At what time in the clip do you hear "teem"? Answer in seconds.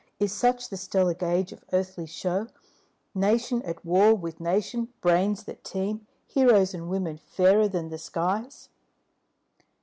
5.63-6.07